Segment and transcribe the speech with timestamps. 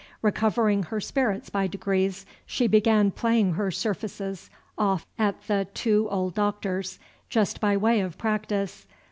[0.23, 6.33] Recovering her spirits by degrees, she began playing her surfaces off at the two old
[6.33, 6.97] Doctors,
[7.29, 8.87] just by way of practice.